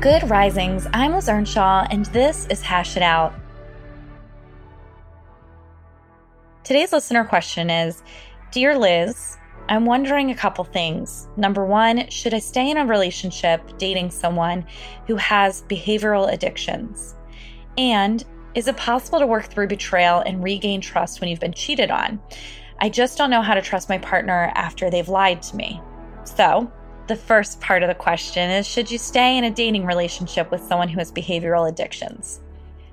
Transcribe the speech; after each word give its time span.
Good 0.00 0.30
risings. 0.30 0.86
I'm 0.92 1.12
Liz 1.12 1.28
Earnshaw, 1.28 1.88
and 1.90 2.06
this 2.06 2.46
is 2.50 2.62
Hash 2.62 2.96
It 2.96 3.02
Out. 3.02 3.34
Today's 6.62 6.92
listener 6.92 7.24
question 7.24 7.68
is 7.68 8.04
Dear 8.52 8.78
Liz, 8.78 9.36
I'm 9.68 9.86
wondering 9.86 10.30
a 10.30 10.36
couple 10.36 10.62
things. 10.62 11.26
Number 11.36 11.64
one, 11.64 12.08
should 12.10 12.32
I 12.32 12.38
stay 12.38 12.70
in 12.70 12.76
a 12.76 12.86
relationship 12.86 13.76
dating 13.76 14.12
someone 14.12 14.64
who 15.08 15.16
has 15.16 15.62
behavioral 15.62 16.32
addictions? 16.32 17.16
And 17.76 18.24
is 18.54 18.68
it 18.68 18.76
possible 18.76 19.18
to 19.18 19.26
work 19.26 19.46
through 19.46 19.66
betrayal 19.66 20.20
and 20.20 20.44
regain 20.44 20.80
trust 20.80 21.20
when 21.20 21.28
you've 21.28 21.40
been 21.40 21.52
cheated 21.52 21.90
on? 21.90 22.20
I 22.80 22.88
just 22.88 23.18
don't 23.18 23.30
know 23.30 23.42
how 23.42 23.54
to 23.54 23.62
trust 23.62 23.88
my 23.88 23.98
partner 23.98 24.52
after 24.54 24.90
they've 24.90 25.08
lied 25.08 25.42
to 25.42 25.56
me. 25.56 25.82
So, 26.22 26.70
the 27.08 27.16
first 27.16 27.60
part 27.60 27.82
of 27.82 27.88
the 27.88 27.94
question 27.94 28.50
is 28.50 28.66
Should 28.66 28.90
you 28.90 28.98
stay 28.98 29.36
in 29.36 29.44
a 29.44 29.50
dating 29.50 29.84
relationship 29.86 30.50
with 30.50 30.62
someone 30.62 30.88
who 30.88 30.98
has 30.98 31.10
behavioral 31.10 31.68
addictions? 31.68 32.40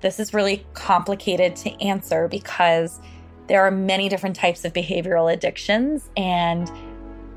This 0.00 0.18
is 0.18 0.34
really 0.34 0.66
complicated 0.74 1.56
to 1.56 1.70
answer 1.82 2.28
because 2.28 3.00
there 3.46 3.62
are 3.62 3.70
many 3.70 4.08
different 4.08 4.36
types 4.36 4.64
of 4.64 4.72
behavioral 4.72 5.32
addictions. 5.32 6.08
And 6.16 6.70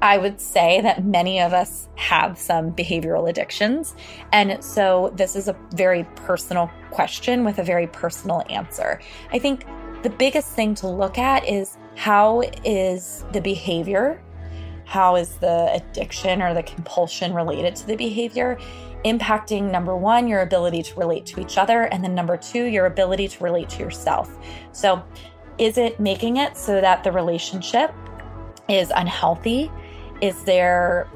I 0.01 0.17
would 0.17 0.39
say 0.39 0.81
that 0.81 1.05
many 1.05 1.39
of 1.39 1.53
us 1.53 1.87
have 1.95 2.37
some 2.37 2.71
behavioral 2.71 3.29
addictions. 3.29 3.95
And 4.31 4.63
so 4.63 5.13
this 5.15 5.35
is 5.35 5.47
a 5.47 5.55
very 5.73 6.03
personal 6.15 6.69
question 6.91 7.43
with 7.43 7.57
a 7.59 7.63
very 7.63 7.87
personal 7.87 8.43
answer. 8.49 8.99
I 9.31 9.39
think 9.39 9.65
the 10.03 10.09
biggest 10.09 10.49
thing 10.49 10.75
to 10.75 10.87
look 10.87 11.17
at 11.17 11.47
is 11.47 11.77
how 11.95 12.41
is 12.63 13.23
the 13.31 13.41
behavior 13.41 14.21
how 14.85 15.15
is 15.15 15.35
the 15.35 15.73
addiction 15.73 16.41
or 16.41 16.53
the 16.53 16.63
compulsion 16.63 17.33
related 17.33 17.75
to 17.77 17.87
the 17.87 17.95
behavior 17.95 18.57
impacting 19.05 19.69
number 19.69 19.95
one, 19.95 20.27
your 20.27 20.41
ability 20.41 20.81
to 20.83 20.95
relate 20.95 21.25
to 21.27 21.41
each 21.41 21.57
other, 21.57 21.83
and 21.83 22.03
then 22.03 22.15
number 22.15 22.37
two, 22.37 22.65
your 22.65 22.85
ability 22.85 23.27
to 23.27 23.43
relate 23.43 23.69
to 23.69 23.79
yourself. 23.79 24.37
So, 24.71 25.03
is 25.57 25.77
it 25.77 25.99
making 25.99 26.37
it 26.37 26.57
so 26.57 26.81
that 26.81 27.03
the 27.03 27.11
relationship 27.11 27.93
is 28.69 28.91
unhealthy? 28.95 29.71
Is 30.21 30.43
there 30.45 31.07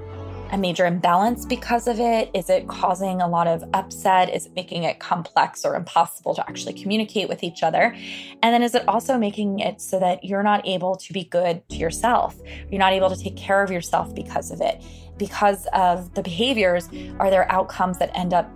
a 0.51 0.57
major 0.57 0.85
imbalance 0.85 1.45
because 1.45 1.87
of 1.87 1.99
it? 1.99 2.29
Is 2.33 2.49
it 2.49 2.67
causing 2.67 3.21
a 3.21 3.27
lot 3.27 3.47
of 3.47 3.63
upset? 3.73 4.33
Is 4.33 4.45
it 4.45 4.53
making 4.55 4.83
it 4.83 4.99
complex 4.99 5.65
or 5.65 5.75
impossible 5.75 6.35
to 6.35 6.49
actually 6.49 6.73
communicate 6.73 7.29
with 7.29 7.43
each 7.43 7.63
other? 7.63 7.95
And 8.41 8.53
then 8.53 8.63
is 8.63 8.75
it 8.75 8.87
also 8.87 9.17
making 9.17 9.59
it 9.59 9.81
so 9.81 9.99
that 9.99 10.23
you're 10.23 10.43
not 10.43 10.67
able 10.67 10.95
to 10.95 11.13
be 11.13 11.23
good 11.25 11.67
to 11.69 11.75
yourself? 11.75 12.35
You're 12.69 12.79
not 12.79 12.93
able 12.93 13.09
to 13.09 13.17
take 13.17 13.35
care 13.35 13.61
of 13.63 13.71
yourself 13.71 14.13
because 14.15 14.51
of 14.51 14.61
it. 14.61 14.83
Because 15.17 15.67
of 15.73 16.13
the 16.13 16.21
behaviors, 16.21 16.89
are 17.19 17.29
there 17.29 17.51
outcomes 17.51 17.97
that 17.99 18.15
end 18.15 18.33
up 18.33 18.49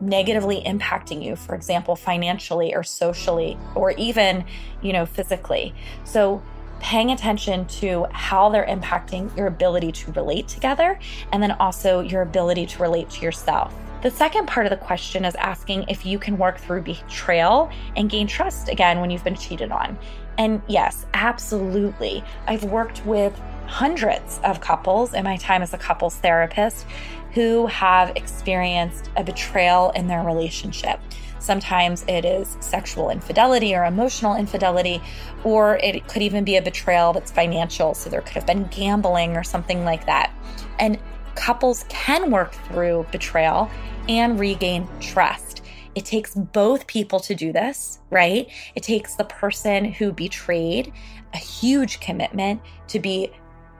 negatively 0.00 0.60
impacting 0.62 1.24
you 1.24 1.36
for 1.36 1.54
example 1.54 1.96
financially 1.96 2.74
or 2.74 2.82
socially 2.82 3.56
or 3.74 3.92
even 3.92 4.44
you 4.82 4.92
know 4.92 5.06
physically 5.06 5.72
so 6.04 6.42
paying 6.84 7.12
attention 7.12 7.64
to 7.64 8.06
how 8.12 8.50
they're 8.50 8.66
impacting 8.66 9.34
your 9.34 9.46
ability 9.46 9.90
to 9.90 10.12
relate 10.12 10.46
together 10.46 10.98
and 11.32 11.42
then 11.42 11.52
also 11.52 12.00
your 12.00 12.20
ability 12.20 12.66
to 12.66 12.82
relate 12.82 13.08
to 13.08 13.22
yourself. 13.22 13.74
The 14.02 14.10
second 14.10 14.46
part 14.46 14.66
of 14.66 14.70
the 14.70 14.76
question 14.76 15.24
is 15.24 15.34
asking 15.36 15.86
if 15.88 16.04
you 16.04 16.18
can 16.18 16.36
work 16.36 16.58
through 16.58 16.82
betrayal 16.82 17.70
and 17.96 18.10
gain 18.10 18.26
trust 18.26 18.68
again 18.68 19.00
when 19.00 19.08
you've 19.08 19.24
been 19.24 19.34
cheated 19.34 19.72
on. 19.72 19.98
And 20.36 20.60
yes, 20.68 21.06
absolutely. 21.14 22.22
I've 22.46 22.64
worked 22.64 23.04
with 23.06 23.34
hundreds 23.66 24.38
of 24.44 24.60
couples 24.60 25.14
in 25.14 25.24
my 25.24 25.38
time 25.38 25.62
as 25.62 25.72
a 25.72 25.78
couples 25.78 26.16
therapist 26.16 26.84
who 27.32 27.66
have 27.66 28.14
experienced 28.14 29.08
a 29.16 29.24
betrayal 29.24 29.90
in 29.92 30.06
their 30.06 30.22
relationship. 30.22 31.00
Sometimes 31.44 32.04
it 32.08 32.24
is 32.24 32.56
sexual 32.60 33.10
infidelity 33.10 33.74
or 33.74 33.84
emotional 33.84 34.34
infidelity, 34.34 35.02
or 35.44 35.76
it 35.76 36.08
could 36.08 36.22
even 36.22 36.42
be 36.42 36.56
a 36.56 36.62
betrayal 36.62 37.12
that's 37.12 37.30
financial. 37.30 37.92
So 37.92 38.08
there 38.08 38.22
could 38.22 38.32
have 38.32 38.46
been 38.46 38.64
gambling 38.64 39.36
or 39.36 39.44
something 39.44 39.84
like 39.84 40.06
that. 40.06 40.32
And 40.78 40.98
couples 41.34 41.84
can 41.90 42.30
work 42.30 42.54
through 42.54 43.06
betrayal 43.12 43.70
and 44.08 44.40
regain 44.40 44.88
trust. 45.00 45.60
It 45.94 46.06
takes 46.06 46.34
both 46.34 46.86
people 46.86 47.20
to 47.20 47.34
do 47.34 47.52
this, 47.52 48.00
right? 48.08 48.50
It 48.74 48.82
takes 48.82 49.16
the 49.16 49.24
person 49.24 49.84
who 49.84 50.12
betrayed 50.12 50.92
a 51.34 51.38
huge 51.38 52.00
commitment 52.00 52.62
to 52.88 53.00
be 53.00 53.30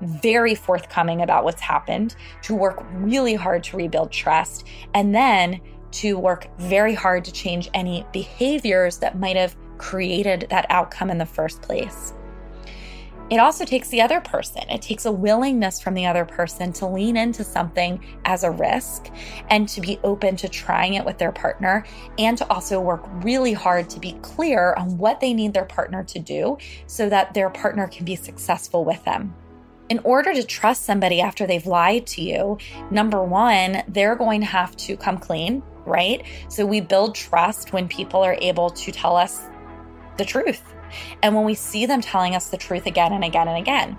very 0.03 0.55
forthcoming 0.55 1.23
about 1.23 1.45
what's 1.45 1.61
happened, 1.61 2.15
to 2.43 2.55
work 2.55 2.85
really 2.93 3.35
hard 3.35 3.65
to 3.65 3.77
rebuild 3.77 4.13
trust, 4.13 4.67
and 4.93 5.15
then 5.15 5.61
to 5.95 6.19
work 6.19 6.49
very 6.59 6.95
hard 6.95 7.25
to 7.25 7.33
change 7.33 7.71
any 7.73 8.05
behaviors 8.13 8.99
that 8.99 9.19
might 9.19 9.37
have 9.37 9.57
created 9.79 10.47
that 10.51 10.67
outcome 10.71 11.11
in 11.11 11.19
the 11.19 11.27
first 11.27 11.63
place. 11.63 12.13
It 13.31 13.39
also 13.39 13.65
takes 13.65 13.89
the 13.89 14.03
other 14.03 14.21
person. 14.21 14.69
It 14.69 14.83
takes 14.83 15.07
a 15.07 15.13
willingness 15.13 15.81
from 15.81 15.95
the 15.95 16.05
other 16.05 16.27
person 16.27 16.75
to 16.75 16.87
lean 16.87 17.17
into 17.17 17.43
something 17.43 18.05
as 18.27 18.45
a 18.45 18.51
risk 18.51 19.11
and 19.49 19.67
to 19.71 19.81
be 19.81 19.99
open 20.05 20.37
to 20.37 20.49
trying 20.49 20.95
it 20.95 21.07
with 21.07 21.17
their 21.17 21.33
partner 21.33 21.87
and 22.19 22.37
to 22.37 22.47
also 22.51 22.81
work 22.81 23.03
really 23.25 23.55
hard 23.55 23.89
to 23.91 24.01
be 24.01 24.13
clear 24.21 24.75
on 24.75 24.99
what 24.99 25.21
they 25.21 25.33
need 25.33 25.55
their 25.55 25.65
partner 25.65 26.05
to 26.05 26.19
do 26.19 26.59
so 26.87 27.09
that 27.09 27.33
their 27.33 27.49
partner 27.49 27.89
can 27.89 28.05
be 28.05 28.15
successful 28.15 28.85
with 28.85 29.03
them. 29.05 29.35
In 29.89 30.01
order 30.01 30.35
to 30.35 30.43
trust 30.43 30.83
somebody 30.83 31.21
after 31.23 31.47
they've 31.47 31.67
lied 31.67 32.07
to 32.09 32.23
you, 32.23 32.59
number 32.91 33.23
one, 33.23 33.83
they're 33.89 34.17
going 34.17 34.41
to 34.41 34.47
have 34.47 34.77
to 34.77 34.97
come 34.99 35.17
clean 35.19 35.63
right? 35.87 36.25
So 36.49 36.67
we 36.67 36.81
build 36.81 37.15
trust 37.15 37.73
when 37.73 37.89
people 37.89 38.23
are 38.23 38.37
able 38.41 38.71
to 38.71 38.93
tell 38.93 39.17
us 39.17 39.43
the 40.17 40.25
truth 40.25 40.63
and 41.23 41.35
when 41.35 41.45
we 41.45 41.55
see 41.55 41.87
them 41.87 42.01
telling 42.01 42.35
us 42.35 42.49
the 42.49 42.57
truth 42.57 42.87
again 42.87 43.13
and 43.13 43.25
again 43.25 43.49
and 43.49 43.59
again. 43.59 43.99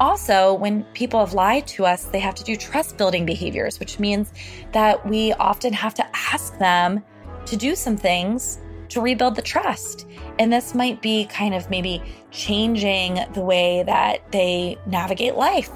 Also, 0.00 0.54
when 0.54 0.84
people 0.94 1.18
have 1.18 1.34
lied 1.34 1.66
to 1.66 1.84
us, 1.84 2.04
they 2.04 2.20
have 2.20 2.34
to 2.36 2.44
do 2.44 2.54
trust 2.54 2.96
building 2.96 3.26
behaviors, 3.26 3.80
which 3.80 3.98
means 3.98 4.32
that 4.72 5.04
we 5.08 5.32
often 5.34 5.72
have 5.72 5.94
to 5.94 6.06
ask 6.16 6.56
them 6.58 7.02
to 7.46 7.56
do 7.56 7.74
some 7.74 7.96
things 7.96 8.60
to 8.90 9.00
rebuild 9.00 9.34
the 9.34 9.42
trust. 9.42 10.06
And 10.38 10.52
this 10.52 10.74
might 10.74 11.02
be 11.02 11.26
kind 11.26 11.52
of 11.54 11.68
maybe 11.68 12.00
changing 12.30 13.18
the 13.34 13.40
way 13.40 13.82
that 13.82 14.30
they 14.30 14.78
navigate 14.86 15.34
life 15.34 15.70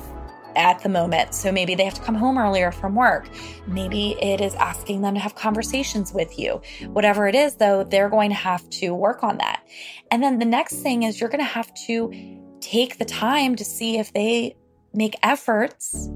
at 0.56 0.82
the 0.82 0.88
moment. 0.88 1.34
So 1.34 1.52
maybe 1.52 1.74
they 1.74 1.84
have 1.84 1.94
to 1.94 2.00
come 2.00 2.14
home 2.14 2.38
earlier 2.38 2.72
from 2.72 2.94
work. 2.94 3.28
Maybe 3.66 4.16
it 4.20 4.40
is 4.40 4.54
asking 4.54 5.02
them 5.02 5.14
to 5.14 5.20
have 5.20 5.34
conversations 5.34 6.12
with 6.12 6.38
you. 6.38 6.60
Whatever 6.88 7.26
it 7.28 7.34
is, 7.34 7.56
though, 7.56 7.84
they're 7.84 8.10
going 8.10 8.30
to 8.30 8.36
have 8.36 8.68
to 8.70 8.94
work 8.94 9.22
on 9.22 9.38
that. 9.38 9.66
And 10.10 10.22
then 10.22 10.38
the 10.38 10.44
next 10.44 10.76
thing 10.76 11.02
is 11.04 11.20
you're 11.20 11.30
going 11.30 11.40
to 11.40 11.44
have 11.44 11.72
to 11.86 12.12
take 12.60 12.98
the 12.98 13.04
time 13.04 13.56
to 13.56 13.64
see 13.64 13.98
if 13.98 14.12
they 14.12 14.56
make 14.94 15.16
efforts 15.22 16.08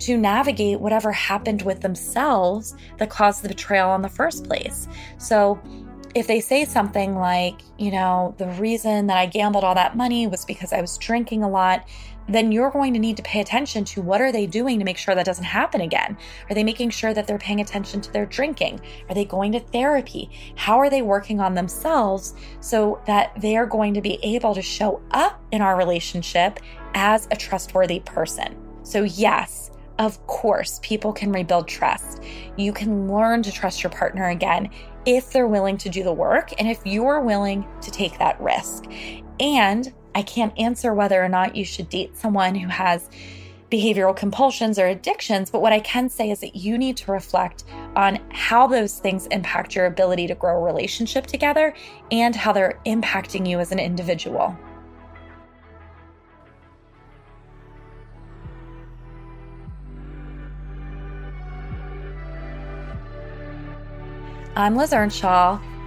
to 0.00 0.16
navigate 0.16 0.80
whatever 0.80 1.12
happened 1.12 1.62
with 1.62 1.80
themselves 1.80 2.74
that 2.98 3.10
caused 3.10 3.42
the 3.42 3.48
betrayal 3.48 3.94
in 3.94 4.02
the 4.02 4.08
first 4.08 4.44
place. 4.44 4.88
So, 5.18 5.60
if 6.14 6.26
they 6.26 6.40
say 6.40 6.64
something 6.64 7.14
like, 7.14 7.60
you 7.78 7.92
know, 7.92 8.34
the 8.38 8.48
reason 8.48 9.06
that 9.06 9.16
I 9.16 9.26
gambled 9.26 9.62
all 9.62 9.76
that 9.76 9.96
money 9.96 10.26
was 10.26 10.44
because 10.44 10.72
I 10.72 10.80
was 10.80 10.98
drinking 10.98 11.44
a 11.44 11.48
lot, 11.48 11.86
then 12.34 12.52
you're 12.52 12.70
going 12.70 12.92
to 12.94 12.98
need 12.98 13.16
to 13.16 13.22
pay 13.22 13.40
attention 13.40 13.84
to 13.84 14.02
what 14.02 14.20
are 14.20 14.32
they 14.32 14.46
doing 14.46 14.78
to 14.78 14.84
make 14.84 14.96
sure 14.96 15.14
that 15.14 15.26
doesn't 15.26 15.44
happen 15.44 15.80
again? 15.80 16.16
Are 16.48 16.54
they 16.54 16.64
making 16.64 16.90
sure 16.90 17.12
that 17.14 17.26
they're 17.26 17.38
paying 17.38 17.60
attention 17.60 18.00
to 18.00 18.12
their 18.12 18.26
drinking? 18.26 18.80
Are 19.08 19.14
they 19.14 19.24
going 19.24 19.52
to 19.52 19.60
therapy? 19.60 20.30
How 20.56 20.78
are 20.78 20.90
they 20.90 21.02
working 21.02 21.40
on 21.40 21.54
themselves 21.54 22.34
so 22.60 23.00
that 23.06 23.32
they 23.40 23.56
are 23.56 23.66
going 23.66 23.94
to 23.94 24.00
be 24.00 24.18
able 24.22 24.54
to 24.54 24.62
show 24.62 25.00
up 25.10 25.42
in 25.50 25.62
our 25.62 25.76
relationship 25.76 26.60
as 26.94 27.28
a 27.30 27.36
trustworthy 27.36 28.00
person? 28.00 28.56
So, 28.82 29.02
yes, 29.02 29.70
of 29.98 30.26
course, 30.26 30.80
people 30.82 31.12
can 31.12 31.30
rebuild 31.30 31.68
trust. 31.68 32.22
You 32.56 32.72
can 32.72 33.06
learn 33.06 33.42
to 33.42 33.52
trust 33.52 33.82
your 33.82 33.90
partner 33.90 34.30
again 34.30 34.70
if 35.04 35.30
they're 35.30 35.46
willing 35.46 35.76
to 35.78 35.88
do 35.88 36.02
the 36.02 36.12
work 36.12 36.52
and 36.58 36.68
if 36.68 36.80
you're 36.84 37.20
willing 37.20 37.66
to 37.82 37.90
take 37.90 38.18
that 38.18 38.40
risk. 38.40 38.84
And 39.38 39.92
I 40.14 40.22
can't 40.22 40.58
answer 40.58 40.92
whether 40.92 41.22
or 41.22 41.28
not 41.28 41.54
you 41.54 41.64
should 41.64 41.88
date 41.88 42.16
someone 42.16 42.54
who 42.54 42.68
has 42.68 43.08
behavioral 43.70 44.16
compulsions 44.16 44.78
or 44.78 44.86
addictions. 44.86 45.50
But 45.50 45.62
what 45.62 45.72
I 45.72 45.80
can 45.80 46.08
say 46.08 46.30
is 46.30 46.40
that 46.40 46.56
you 46.56 46.76
need 46.76 46.96
to 46.98 47.12
reflect 47.12 47.64
on 47.94 48.18
how 48.30 48.66
those 48.66 48.98
things 48.98 49.26
impact 49.28 49.76
your 49.76 49.86
ability 49.86 50.26
to 50.26 50.34
grow 50.34 50.58
a 50.58 50.64
relationship 50.64 51.26
together 51.26 51.74
and 52.10 52.34
how 52.34 52.52
they're 52.52 52.80
impacting 52.84 53.48
you 53.48 53.60
as 53.60 53.70
an 53.70 53.78
individual. 53.78 54.56
I'm 64.56 64.76
Liz 64.76 64.92
Earnshaw 64.92 65.60